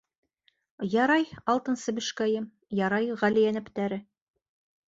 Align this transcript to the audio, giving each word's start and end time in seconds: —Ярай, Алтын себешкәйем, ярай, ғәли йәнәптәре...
—Ярай, 0.93 1.27
Алтын 1.53 1.77
себешкәйем, 1.83 2.49
ярай, 2.81 3.13
ғәли 3.25 3.47
йәнәптәре... 3.47 4.01